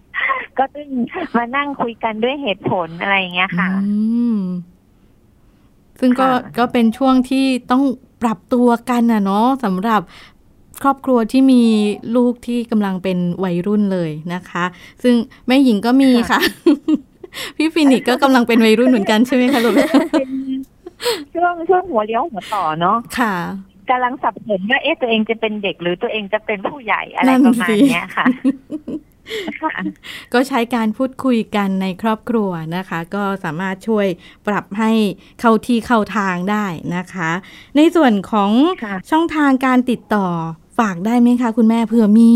[0.58, 0.88] ก็ต้อง
[1.36, 3.92] มานั่งคุยกันด้วยเหตุผลอะไรอย่างเงี้ยค่ะอื
[4.38, 4.40] ม
[6.00, 7.82] ซึ่งก็ค่ะก็เป็นช่วงที่ต้อง
[8.22, 10.00] ปรับตัวกันนะเนาะสำหรับ
[10.82, 11.62] ครอบครัวที่มี
[12.16, 14.64] ลูกที่กำลังเป็นวัยรุ่นเลยนะคะ
[15.02, 15.14] ซึ่ง
[15.46, 16.40] แม่หญิงก็มีค่ะ
[17.56, 19.74] พี่ฟินิกส์ก็กำลังเป็นวัยรุ่นเหมือนกันใช่ไหมคะลูก
[20.12, 20.30] เป็น
[21.34, 23.34] ช่วงช่วงหัวเลี้ยวหัวต่อเนาะค่ะ
[23.90, 28.26] กำลังสับสนว่าเอ๊ะตัวเองจะเป็นเด็กหรือตัวเองจะเป็นผู้ใหญ่อะไรนั่นประมาณสิเนี้ยค่ะ
[29.62, 29.74] ค่ะ
[30.32, 34.06] ก็ใช้การพูดคุยกันในครอบครัวนะคะ ก็สามารถช่วย
[34.46, 34.92] ปรับให้
[35.40, 37.30] เข้าที่เข้าทางได้นะคะ
[37.76, 38.50] ในส่วนของ
[38.84, 40.28] ค่ะช่องทางการติดต่อ
[40.78, 42.32] ฝากได้ไหมคะคุณแม่เผื่อมี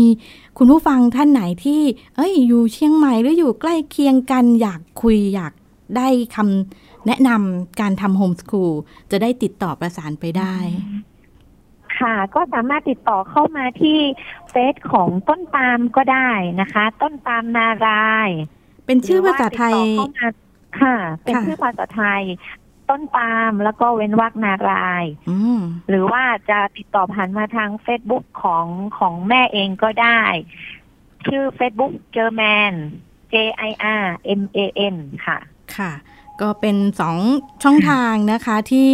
[0.57, 1.81] คุณผู้ฟังท่านไหนที่
[2.15, 5.53] เอ้ยอยู่เชียงใหม่หรืออยู่ใกล้เคียงกันอยากคุยอยาก
[5.97, 8.71] ได้คำแนะนำการทำโฮมส o ูล
[9.11, 10.55] จะได้ติดต่อประสานไปได้
[12.03, 13.99] ค่ะ ก็สามารถติดต่อเข้ามาที่
[14.49, 18.29] เฟซของต้นปาล์มก็ได้นะคะ ต้นปาล์มนาราย
[18.85, 20.27] เป็นชื่อภาษาไทยหรือว่าติดต่อเข้ามา
[20.81, 22.23] ค่ะ เป็นค่ะชื่อภาษาไทย
[22.89, 28.65] ต้นปาล์มแล้วก็เว้นวรรคนารายอืมหรือว่าจะติดต่อผ่านมาทาง Facebook ของ
[28.97, 30.21] ของแม่เองก็ได้
[31.27, 32.73] ชื่อ Facebook เจอแมน
[33.33, 33.35] J
[33.69, 34.05] I R
[34.39, 34.59] M A
[34.93, 35.37] N ค่ะ
[35.77, 35.91] ค่ะ
[36.43, 37.17] ก็เป็นสอง
[37.63, 38.89] ช่องทางนะคะที่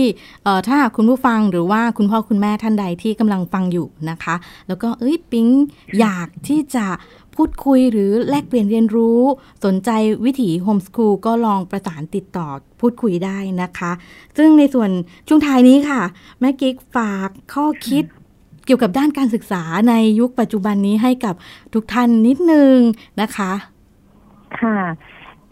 [0.67, 4.35] ถ้าคุณผู้ฟังหรือว่าคุณพ่อคุณแม่ท่านใดที่กำลังฟังอยู่นะคะ
[4.67, 5.47] แล้วก็เอ้ยปิ๊ง
[5.99, 6.85] อยากที่จะ
[7.35, 9.19] พูดคุยหรือแลกเปลี่ยนเรียนรู้
[9.65, 9.89] สนใจ
[10.25, 12.47] วิถีโฮมส o ูลก็ลองประสานติดต่อ
[12.79, 13.91] พูดคุยได้นะคะ
[14.37, 14.89] ซึ่งในส่วน
[15.27, 16.01] ช่วงท้ายนี้ค่ะ
[16.39, 18.03] แม่กิ๊กฝากข้อคิด
[18.65, 21.35] เกี่ยวกับด้านการศึกษาในยุคปัจจุบันนี้ให้กับ
[21.73, 22.75] ทุกท่านนิดนึง
[23.21, 23.51] นะคะ
[24.59, 24.79] ค่ะ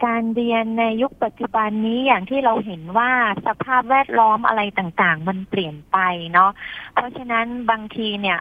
[0.04, 3.10] การเรียนในยุคปัจจุบันนี้อย่างที่เราเห็นว่า
[3.46, 5.98] สภาพแวดล้อมอะไรต่างๆ มันเปลี่ยนไป
[6.32, 6.50] เนาะ
[6.94, 8.38] เพราะฉะนั้นบางทีเนี่ย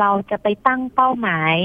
[0.00, 1.56] เราจะไปตั้งเป้าหมาย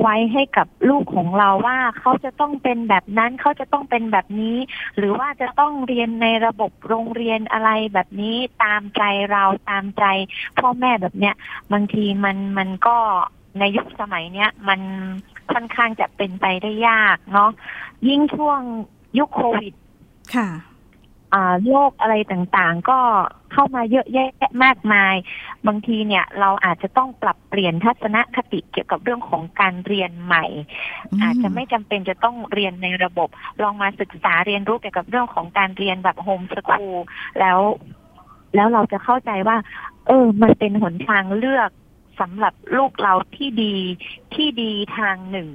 [0.00, 4.56] ไว้ให้กับลูกของเราว่าเขาจะต้องเป็นแบบนั้นเขาจะต้องเป็นแบบนี้
[4.96, 10.04] หรือว่าจะต้องเรียนในระบบโรงเรียนอะไรแบบนี้ตามใจเราตามใจ
[10.58, 11.34] พ่อแม่แบบเนี้ย
[11.72, 12.96] บางทีมันมันก็
[13.58, 14.80] ในยุคสมัยเนี้ยมัน
[15.52, 17.50] ค่อนข้างจะเป็นไปได้ยากเนาะ
[18.08, 18.60] ยิ่งช่วง
[19.18, 19.74] ยุคโควิด
[20.34, 20.48] ค่ะ
[21.34, 22.98] อ่าโรคอะไรต่างๆ ก็
[23.52, 24.30] เขเข้ามาเยอะแยะ
[24.64, 25.14] มากมาย
[25.66, 30.44] บางทีเนี่ยเราอาจจะต้องปรับเปลี่ยนทัศนคติเกี่ยวกับเรื่องของการเรียนใหม่
[31.22, 33.28] อาจจะไม่จำเป็นจะต้องเรียนในระบบ
[33.62, 36.96] ลองมาศึกษาเรียนรู้เกี่ยวกับเรื่องของการเรียนแบบโฮมสคูล
[37.40, 37.58] แล้ว
[38.54, 39.56] แล้วเราจะเข้าใจว่า
[40.06, 41.70] เออ มันเป็นหนทางเลือก
[42.20, 43.74] สำหรับลูกเราที่ดี
[44.34, 45.48] ที่ดีทางหนึ่ง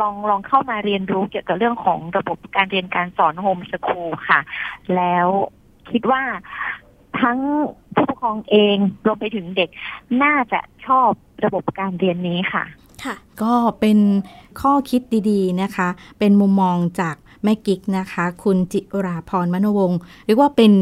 [0.00, 4.40] ลองลองเข้ามาเรียนรู้เกี่ยวกับเรื่องของระบบการเรียนการสอนโฮมสคูลค่ะ
[4.96, 5.26] แล้ว
[5.90, 6.22] คิดว่า
[7.20, 7.38] ทั้ง
[7.94, 9.70] ผู้ปกครองเองรวมไปถึงเด็ก
[10.22, 11.10] น่าจะชอบ
[11.44, 12.64] ระบบการเรียนนี้ค่ะ
[13.04, 13.98] ค่ะ ก็เป็น
[14.60, 20.72] ข้อคิดดีๆนะคะ เป็นมุมมองจาก แม่กิ๊กนะคะ คุณจิราพรมโนวงศ์เรียกว่าเป็น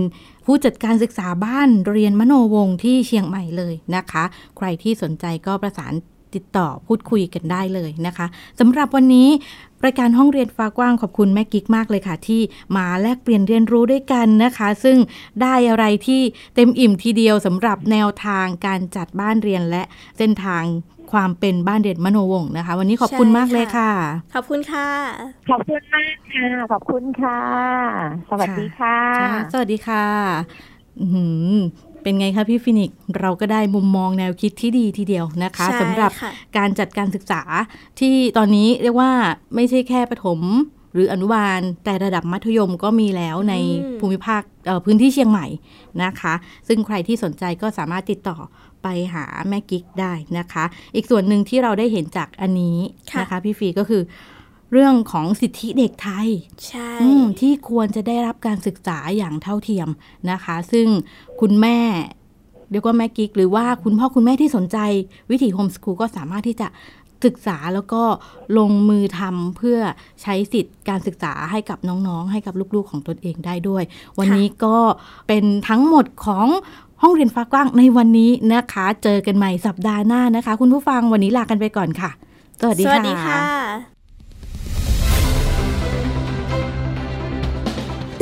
[0.46, 4.24] ผู้จัดการศึกษาบ้านเรียนมโนวงศ์ที่เชียงใหม่เลยนะคะ
[4.56, 5.92] ใครที่สนใจก็ประสาน
[6.34, 8.26] ติดต่อพูดคุยกันได้เลยนะคะ
[8.60, 9.28] สำหรับวันนี้
[9.84, 12.40] รายการห้องเรียนฟ้ากว้างขอบคุณแม่กิ๊กมากเลยค่ะ ที่
[12.76, 14.98] มาแลกเปลี่ยนเรียนรู้ด้วยกันนะคะ ซึ่ง
[15.42, 16.20] ได้อะไรที่
[16.54, 19.82] เต็มอิ่มทีเดียวสำหรับแนวทางการจัดบ้านเรียนและ
[20.18, 20.64] เส้นทาง
[21.12, 24.88] ความเป็นบ้านเรียนมโนวงศ์นะคะ วันนี้ขอบคุณใช่มากเลยค่ะค่ะ ขอบคุณค่ะ
[25.50, 27.38] ขอบคุณมากค่ะ ขอบคุณค่ะ
[28.30, 30.06] สวัสดีค่ะค่ะสวัสดีค่ะ
[31.00, 31.54] อื้อหือ
[32.02, 37.42] เป็นไงคะพี่ฟินิกซ์เราก็ได้มุมมองแนวคิดที่ดีทีเดียวนะคะใช่สำหรับค่ะการจัดการศึกษา
[38.00, 39.10] ที่ตอนนี้เรียกว่า
[39.54, 40.40] ไม่ใช่แค่ประถม
[40.94, 45.46] หรืออนุบาลแต่ระดับมัธยมก็มีแล้วในอืมภูมิภาคเอ่อพื้นที่เชียงใหม่
[46.02, 46.34] นะคะ
[46.68, 48.36] ซึ่งใครที่สนใจก็สามารถติดต่อ
[48.82, 50.64] ไปหาแม่กิ๊กได้นะคะ
[50.94, 52.78] อีกส่วนหนึ่งที่เราได้เห็นจากอันนี้
[53.20, 54.02] นะคะ พี่ฟีก็คือ
[54.72, 56.28] เรื่องของสิทธิเด็กไทย
[56.66, 59.88] ใช่อืมที่ควรจะได้รับการศึกษาอย่างเท่าเทียม
[60.30, 60.86] นะคะ ซึ่ง
[61.40, 61.78] คุณแม่
[62.70, 64.78] เรียกว่าแม่กิ๊กหรือว่าคุณพ่อคุณแม่ที่สนใจ
[65.30, 66.68] วิถีโฮมสคูลก็สามารถที่จะ
[67.26, 68.02] ศึกษาแล้วก็
[68.58, 69.78] ลงมือทำเพื่อ
[70.22, 73.82] ใช้สิทธิ์การศึกษาให้กับน้องๆ ให้กับลูกๆของตนเองได้ด้วย
[74.18, 74.76] วันนี้ก็
[75.28, 76.46] เป็นทั้งหมดของ
[77.02, 82.10] ห้องเรียนฟ้ากว้างในวันนี้นะคะ เจอกันใหม่สัปดาห์หน้านะคะ คุณผู้ฟังวันนี้ลากันไปก่อนค่ะ
[82.60, 83.40] สวัสดีสค่ะวัสดีค่ะ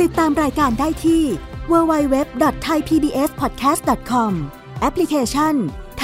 [0.01, 1.23] ติดตามรายการได้ที่
[1.71, 4.31] www.thaipbspodcast.com
[4.81, 5.53] แอปพลิเคชัน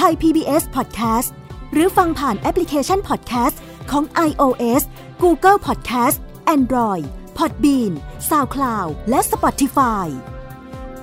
[0.00, 1.30] Thai PBS Podcast
[1.72, 3.56] หรือฟังผ่านแอปพลิเคชัน Podcast
[3.90, 4.82] ของ iOS
[5.22, 6.16] Google Podcast
[6.56, 7.04] Android
[7.38, 7.92] Podbean
[8.28, 10.06] SoundCloud และ Spotify